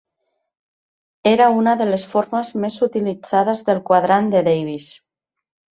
[1.33, 4.93] Era una de les formes més utilitzades del quadrant de Davis.